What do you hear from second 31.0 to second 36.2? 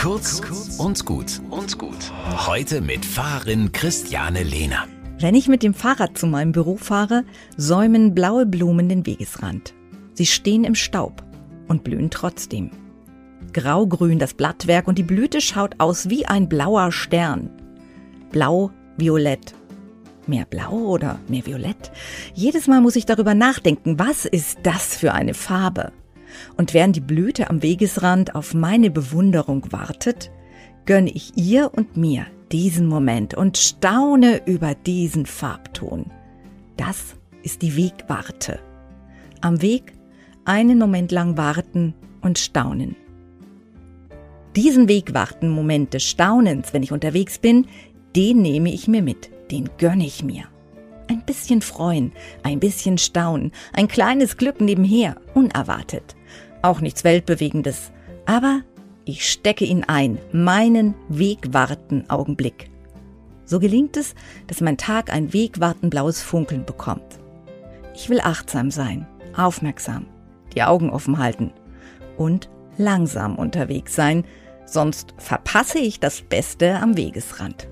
ich ihr und mir diesen Moment und staune über diesen Farbton.